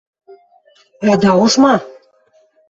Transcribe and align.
Ада 1.11 1.31
уж 1.43 1.53
ма? 1.61 1.75